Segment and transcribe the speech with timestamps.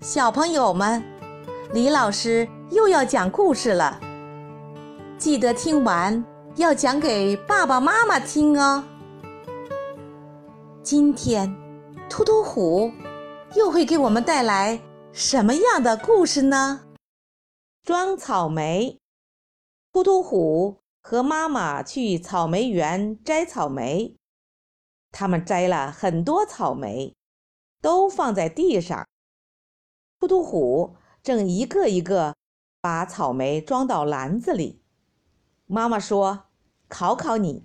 [0.00, 1.02] 小朋友们，
[1.72, 3.98] 李老师又要讲故事了，
[5.16, 6.22] 记得听完
[6.56, 8.84] 要讲给爸爸妈妈听哦。
[10.82, 11.50] 今天，
[12.10, 12.92] 突突虎
[13.54, 14.78] 又会给我们带来
[15.12, 16.82] 什么样的故事呢？
[17.82, 19.00] 装草莓，
[19.92, 24.14] 突突虎和妈妈去草莓园摘草莓，
[25.10, 27.14] 他们摘了很多草莓，
[27.80, 29.06] 都放在地上。
[30.26, 32.34] 突突虎正一个一个
[32.80, 34.82] 把草莓装到篮子里。
[35.66, 36.46] 妈妈说
[36.90, 37.62] ：“考考你，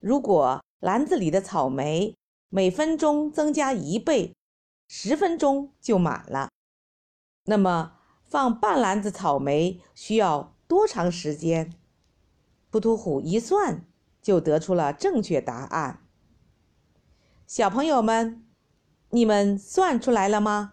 [0.00, 2.16] 如果篮子里的草莓
[2.48, 4.34] 每分钟增加一倍，
[4.88, 6.50] 十分钟就满了，
[7.44, 11.72] 那么放半篮子草莓需要多长时间？”
[12.72, 13.86] 突突虎一算
[14.20, 16.04] 就得出了正确答案。
[17.46, 18.44] 小朋友们，
[19.10, 20.72] 你们算出来了吗？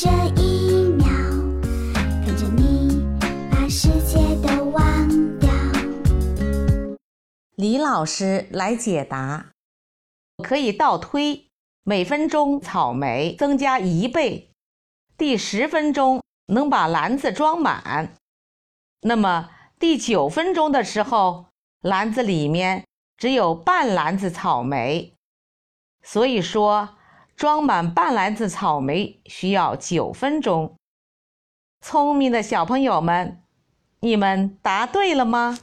[0.00, 0.08] 这
[0.40, 1.08] 一秒，
[2.24, 3.04] 跟着你
[3.50, 5.50] 把世界都忘掉。
[7.56, 9.50] 李老师来解答：
[10.44, 11.48] 可以倒推，
[11.82, 14.52] 每分钟草莓增加一倍，
[15.16, 18.14] 第十分钟能把篮子装满。
[19.00, 21.46] 那么第九分钟的时候，
[21.80, 22.84] 篮子里面
[23.16, 25.12] 只有半篮子草莓。
[26.04, 26.90] 所以说，
[27.38, 30.74] 装满半篮子草莓需要九分钟。
[31.80, 33.40] 聪明的小朋友们，
[34.00, 35.56] 你们答对了吗？